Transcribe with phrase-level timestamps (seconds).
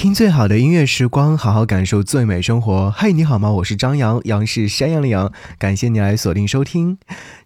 [0.00, 2.90] 听最好的音乐时光，好好感受最美生活。
[2.90, 3.52] 嗨，你好吗？
[3.52, 5.30] 我是张扬，杨是山羊的羊。
[5.58, 6.96] 感谢你来锁定收听。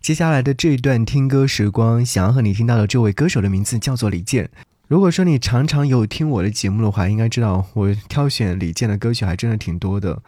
[0.00, 4.48] 接下来的这一段听歌时光，想要和你听到的这位歌手的名字叫做李健。
[4.86, 10.22] 如果说你常常有听我的节目的话，应该知道我挑选李健的歌曲还真的挺多的。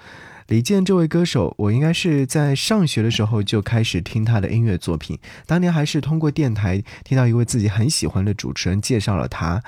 [0.49, 5.17] 李健这位歌手，我应该是在上学的时候就开始听他的音乐作品。
[5.47, 9.63] 当年还是通过电台听到一位自己很喜欢的主持人介绍了他。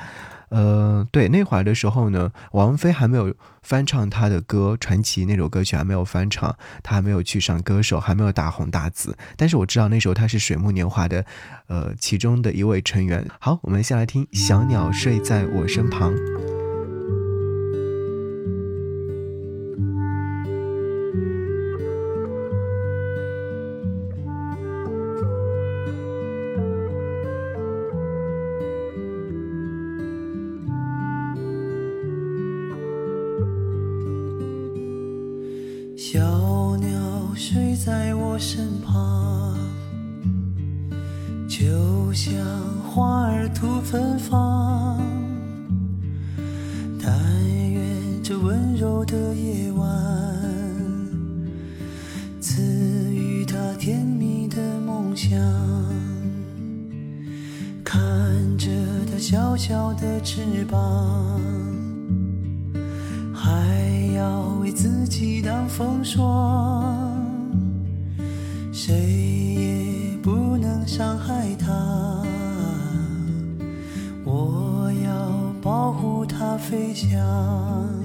[0.50, 9.16] 呃，对，那会儿的时候呢，王菲还没有翻唱她的歌，《传奇》那首歌曲还没有翻唱，她还没有去上歌手，还没有大红大紫。
[9.36, 11.24] 但是我知道那时候她是水木年华的，
[11.66, 13.26] 呃，其中的一位成员。
[13.38, 16.12] 好，我们先来听《小鸟睡在我身旁》。
[55.28, 55.38] 想。
[57.84, 57.98] 看
[58.56, 58.70] 着
[59.10, 61.40] 它小小的翅膀。
[63.34, 67.24] 还要为自己挡风霜，
[68.72, 72.22] 谁也不能伤害它。
[74.24, 77.97] 我要保护它飞翔。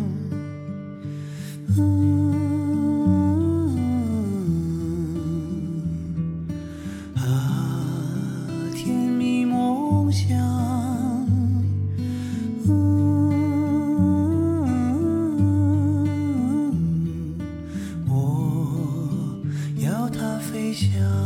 [20.91, 21.22] 想。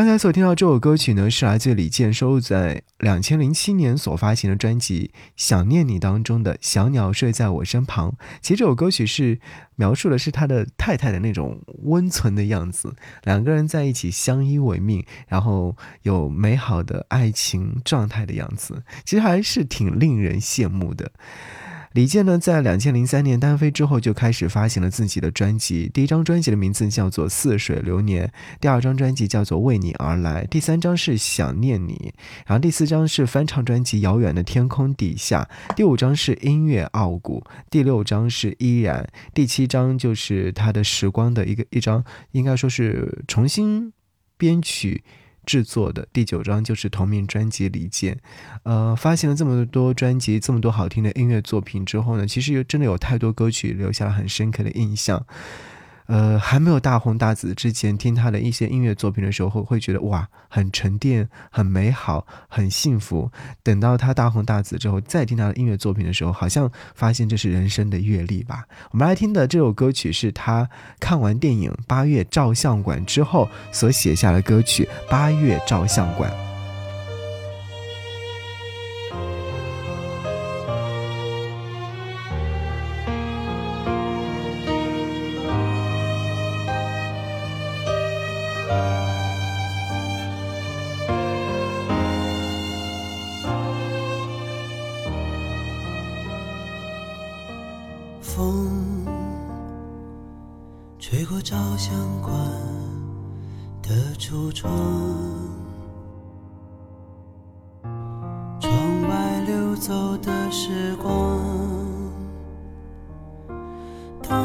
[0.00, 8.10] 刚才所听到这首歌曲呢，是来自李健收录在两千零七年所发行的专辑《想念你》当中的《小鸟睡在我身旁》。
[8.40, 9.38] 其实这首歌曲是
[9.76, 12.94] 描述的是他的太太的那种温存的样子，
[13.24, 21.12] 两个人在一起相依为命，然后有美好的爱情状态的样子，其实还是挺令人羡慕的。
[21.92, 25.90] 李健呢，在两千零三年单飞之后，就开始发行了自己的专辑。
[25.92, 28.28] 第一张专辑的名字叫做《似水流年》，
[28.60, 32.12] 第二张专辑叫做《为你而来》，第三张是《想念你》，
[32.46, 39.02] 然后第四张是翻唱专辑《遥远的天空底下》，第五张是《音乐傲骨》，第六张是《依然》，
[39.34, 43.92] 第七张就是他的《时光》的一个一张，应该说是重新
[44.36, 45.02] 编曲。
[45.50, 48.14] 制作的第九张就是同名专辑《离间》，
[48.62, 55.26] 呃，发行了这么多专辑，这么多好听的音乐作品之后呢，其实有真的有太多歌曲留下了很深刻的印象。
[56.10, 63.30] 呃，还没有大红大紫之前，听他的一些音乐作品的时候，会会觉得哇，很沉淀，很美好，很幸福。
[63.62, 68.64] 等到他大红大紫之后，再听他的音乐作品的时候，好像发现这是人生的阅历吧。
[68.90, 70.68] 我们来听的这首歌曲是他
[70.98, 76.28] 看完电影《八月照相馆》之后所写下的歌曲《八月照相馆》。
[101.30, 102.34] 过照相馆，
[103.80, 104.72] 的橱窗，
[108.58, 108.72] 窗
[109.08, 111.38] 外流走的时光。
[114.20, 114.44] 当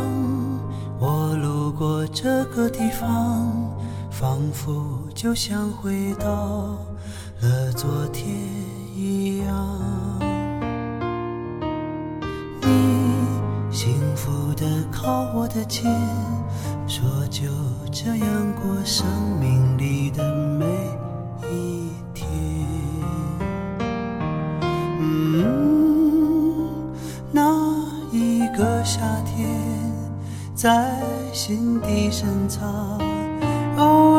[0.99, 3.75] 我路过这个地方，
[4.11, 6.77] 仿佛就像回到
[7.41, 8.44] 了昨天
[14.65, 15.83] 的靠我的肩，
[16.87, 17.43] 说就
[17.91, 19.05] 这样过生
[19.39, 20.65] 命里的每
[21.51, 22.27] 一天。
[24.99, 26.65] 嗯，
[27.31, 27.43] 那
[28.11, 29.47] 一个夏天，
[30.55, 30.99] 在
[31.31, 32.99] 心底深藏，
[33.77, 34.14] 偶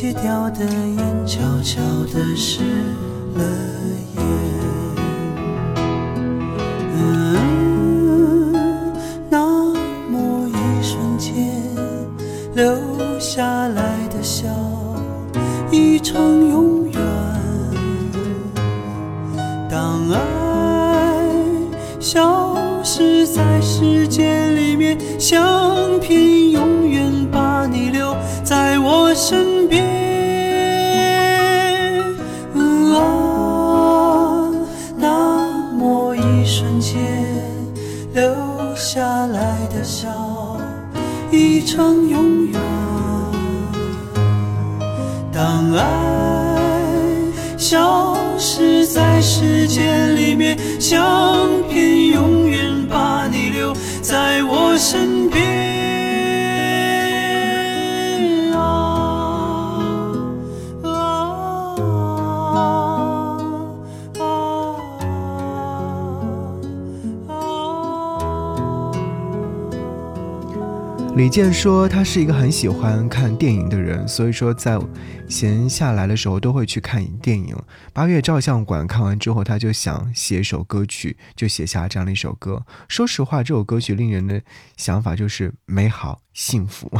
[0.00, 2.62] 戒掉的烟，悄悄地湿
[3.34, 3.44] 了
[4.16, 4.20] 眼。
[41.30, 42.60] 一场永远。
[45.32, 45.82] 当爱
[47.56, 53.72] 消失在时间里面，相片永远把你留
[54.02, 55.69] 在我身边。
[71.20, 74.80] 李健说，他是一个很喜欢看电影的人，所以说在
[75.28, 77.54] 闲下来的时候都会去看电影。
[77.92, 82.64] 八月照相馆看完之后，他就想写一首歌曲，就写下这样的一首歌。
[82.88, 84.40] 说实话，这首歌曲令人的
[84.78, 86.90] 想法就是美好幸福。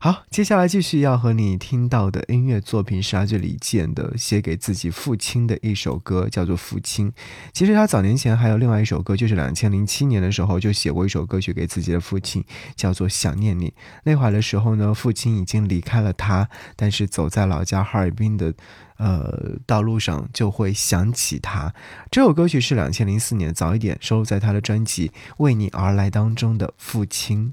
[0.00, 7.10] 好，接下来继续要和你听到的音乐作品是来自李健的写给自己父亲的一首歌，叫做《父亲》。
[7.52, 12.44] 其实他早年前还有另外一首歌，就是两千零七年的时候就写过一首歌曲给自己的父亲，
[12.76, 13.70] 叫做《想念你》。
[14.04, 18.54] 那会儿的时候呢，父亲已经离开了他，但是走在老家哈尔滨的
[18.98, 21.74] 呃道路上就会想起他。
[22.08, 27.52] 这首歌曲是两千零四年早一点收录在他的专辑《为你而来》当中的《父亲》。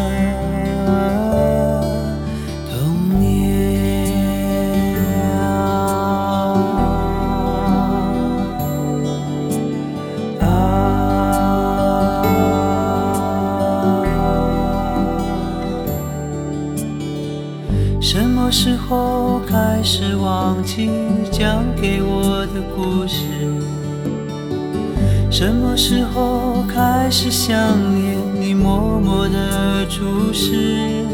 [25.71, 27.55] 么时候开始想
[27.95, 31.05] 念你默默的注视？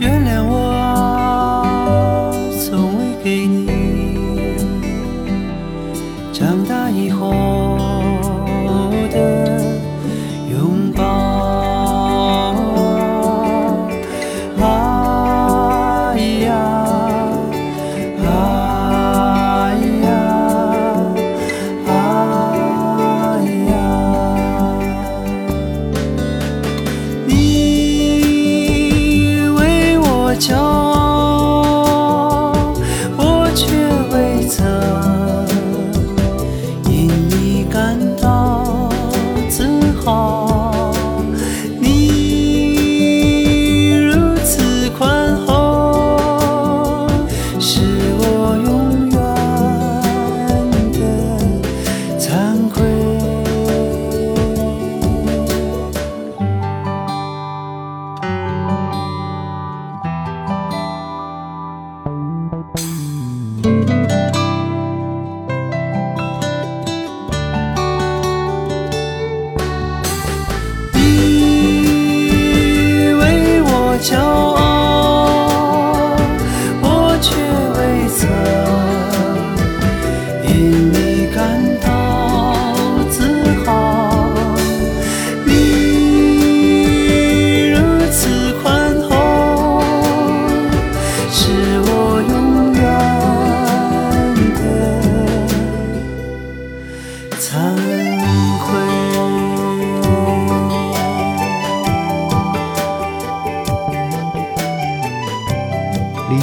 [0.00, 0.81] 原谅我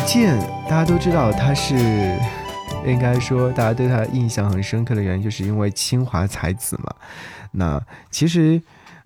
[0.09, 1.75] 李健，大家都知道他是，
[2.83, 6.95] 应该说大家对他印象很深刻的原因，就是因为清华才子嘛。
[7.51, 8.59] 那其实，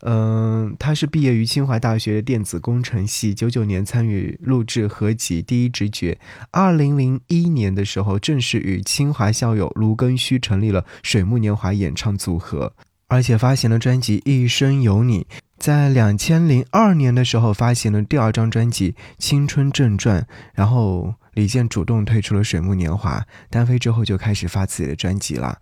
[0.03, 6.13] 嗯、他是毕业于清华大学电子工程系，九九年参与录制合集《第一直觉》，
[6.51, 12.72] 二零零一年的时候正式与清华校友卢庚戌成立了水木年华演唱组合，
[13.07, 15.22] 而且发行了专辑《一生有你》。
[15.57, 20.22] 在两千零二年的时候发行了第二张专辑《青春正传》，
[20.53, 25.60] 然后李健主动退出了水木年华，单飞之后就开始发自己的专辑了。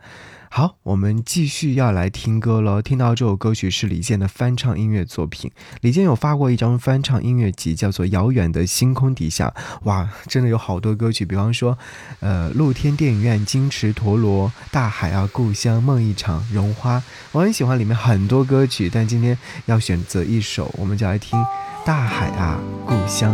[0.53, 2.81] 好，我们继续要来听歌了。
[2.81, 5.49] 听到这首歌曲是李健的翻唱音乐作品。
[5.79, 9.47] 李健有发过一张翻唱音乐集，叫做《遥远的星空底下》。
[9.83, 11.77] 哇，真的有好多歌曲，比方说，
[12.19, 17.01] 呃，露天电影院、金池陀螺、大海啊、故乡、梦一场、绒花。
[17.31, 21.39] 我很喜欢里面很多歌曲，但今天要选择一首，我们就来听
[21.85, 23.33] 《大海啊，故乡》。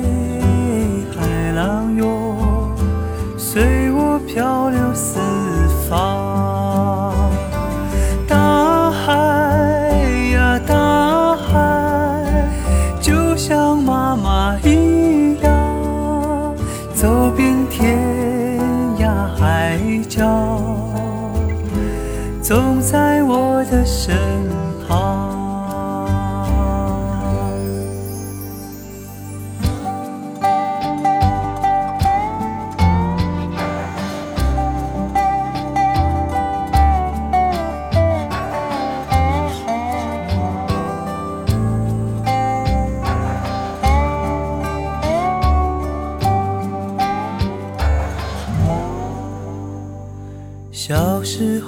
[4.33, 5.40] 漂流四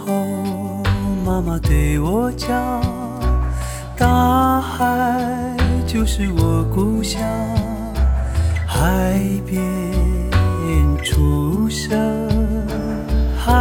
[0.06, 0.84] 候，
[1.26, 2.50] 妈妈对我讲，
[3.98, 5.56] 大海
[5.88, 7.22] 就是我故乡，
[8.68, 9.62] 海边
[11.04, 11.96] 出生，
[13.38, 13.54] 海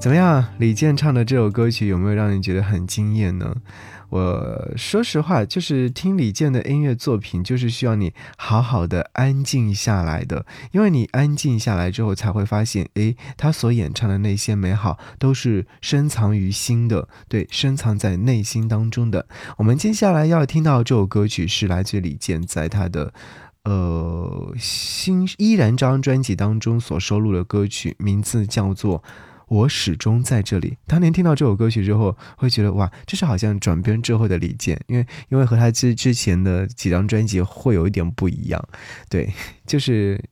[0.00, 0.42] 怎么样？
[0.58, 3.54] 李健唱的这首歌曲有没有让你觉得很惊艳呢？
[4.08, 19.26] 我说实话，就是听李健的音乐作品，就是需要你好好的安静下来的，因为你安静下来之后，才会发现，诶，他所演唱的那些美好，都是深藏于心的，对，深藏在内心当中的。
[19.58, 23.12] 我们接下来要听到这首歌曲，是来自李健在他的。
[23.64, 29.04] 呃，新依然这张专辑当中所收录的歌曲，名字叫做。
[29.50, 30.78] 我始终在这里。
[30.86, 38.68] 当年听到这首歌曲之后，会觉得哇，这是好像转变之后的李健，因为因为和他之之前的几张专辑会有一点不一样，
[39.08, 39.32] 对，
[39.66, 40.22] 就是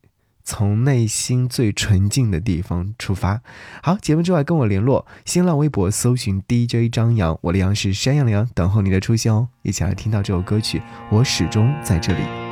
[0.44, 3.42] 从内心最纯净的地方出发。
[3.82, 9.48] 好，节目之外跟我联络，新浪微博搜寻 DJ 张扬，我的杨是山羊羊，等候你的出现哦。
[9.62, 12.47] 一起来听到这首歌曲，我始终在这里。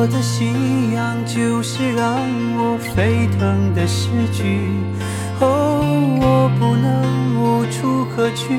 [0.00, 2.16] 我的信仰就是让
[2.56, 4.72] 我沸腾的诗句。
[5.40, 5.84] 哦，
[6.22, 8.58] 我不能无处可去，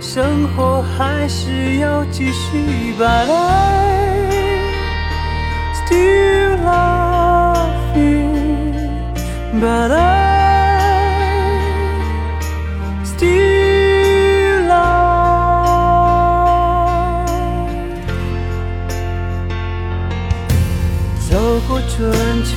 [0.00, 2.94] 生活还是要继续。
[2.96, 4.06] But I
[5.74, 8.30] still love you,
[9.60, 10.07] but I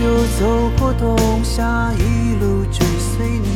[0.02, 0.08] 就，
[0.40, 3.48] 走过冬夏，一路追随你，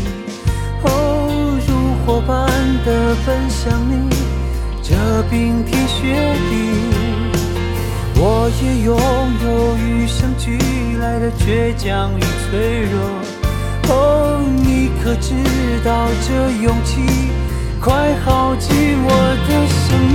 [0.84, 1.70] 哦，如
[2.06, 2.48] 火般
[2.86, 4.08] 的奔向你，
[4.84, 4.94] 这
[5.28, 6.14] 冰天雪
[6.48, 6.54] 地。
[8.18, 8.96] 我也拥
[9.44, 9.46] 有
[9.78, 10.60] 与生俱
[11.00, 12.96] 来的倔强与脆弱。
[13.90, 15.34] 哦，你可知
[15.84, 15.90] 道
[16.28, 16.30] 这
[16.62, 17.02] 勇气
[17.82, 18.70] 快耗尽
[19.04, 19.10] 我
[19.48, 20.15] 的生命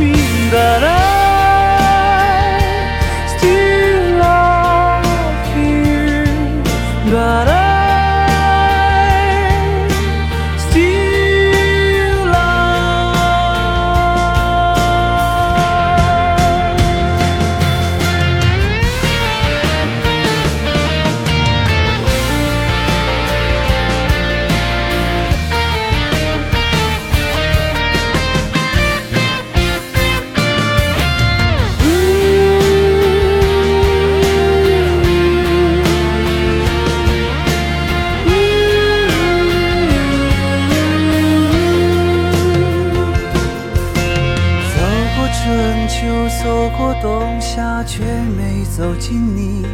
[46.61, 49.64] 走过冬夏，却没走进你。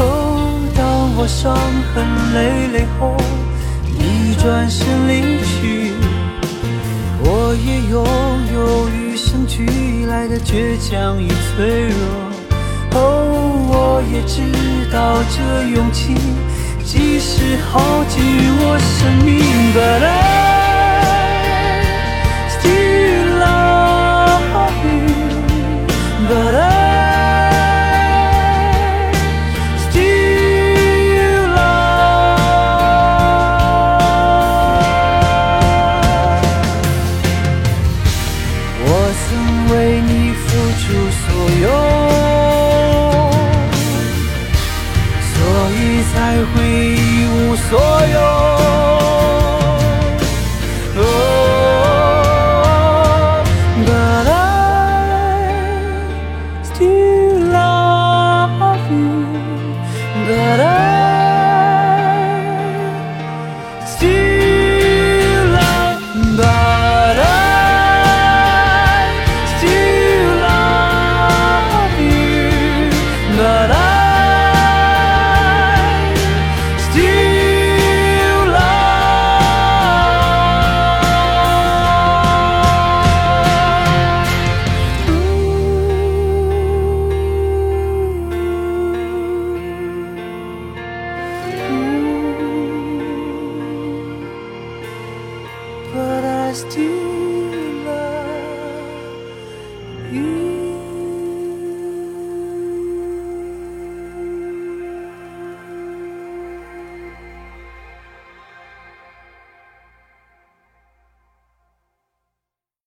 [0.00, 1.54] 哦，当我伤
[1.94, 3.16] 痕累累后，
[3.86, 5.92] 你转身离去，
[7.22, 8.04] 我也拥
[8.52, 12.00] 有与生俱来的倔强与脆弱。
[12.90, 12.98] 哦，
[13.70, 14.42] 我也知
[14.90, 16.16] 道这勇气，
[16.84, 18.20] 即使耗尽
[18.58, 19.38] 我生命
[19.72, 20.49] ，But I